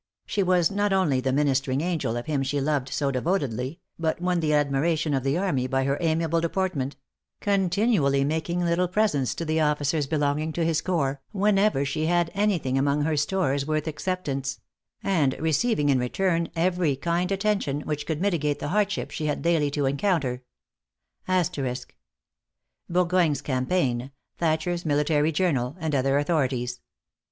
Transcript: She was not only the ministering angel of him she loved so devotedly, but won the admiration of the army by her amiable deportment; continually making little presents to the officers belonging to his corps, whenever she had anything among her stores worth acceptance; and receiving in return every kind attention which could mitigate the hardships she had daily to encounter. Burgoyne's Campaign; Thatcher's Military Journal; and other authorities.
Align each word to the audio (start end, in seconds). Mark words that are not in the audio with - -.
She 0.25 0.41
was 0.41 0.71
not 0.71 0.91
only 0.91 1.21
the 1.21 1.31
ministering 1.31 1.81
angel 1.81 2.17
of 2.17 2.25
him 2.25 2.41
she 2.41 2.59
loved 2.59 2.89
so 2.89 3.11
devotedly, 3.11 3.81
but 3.99 4.19
won 4.19 4.39
the 4.39 4.51
admiration 4.51 5.13
of 5.13 5.21
the 5.21 5.37
army 5.37 5.67
by 5.67 5.83
her 5.83 5.99
amiable 6.01 6.41
deportment; 6.41 6.95
continually 7.39 8.23
making 8.23 8.61
little 8.65 8.87
presents 8.87 9.35
to 9.35 9.45
the 9.45 9.59
officers 9.59 10.07
belonging 10.07 10.53
to 10.53 10.65
his 10.65 10.81
corps, 10.81 11.21
whenever 11.33 11.85
she 11.85 12.07
had 12.07 12.31
anything 12.33 12.79
among 12.79 13.01
her 13.03 13.15
stores 13.15 13.67
worth 13.67 13.85
acceptance; 13.85 14.59
and 15.03 15.39
receiving 15.39 15.89
in 15.89 15.99
return 15.99 16.49
every 16.55 16.95
kind 16.95 17.31
attention 17.31 17.81
which 17.81 18.07
could 18.07 18.19
mitigate 18.21 18.57
the 18.57 18.69
hardships 18.69 19.13
she 19.13 19.27
had 19.27 19.43
daily 19.43 19.69
to 19.69 19.85
encounter. 19.85 20.41
Burgoyne's 22.89 23.41
Campaign; 23.43 24.09
Thatcher's 24.39 24.83
Military 24.83 25.31
Journal; 25.31 25.75
and 25.79 25.93
other 25.93 26.17
authorities. 26.17 26.81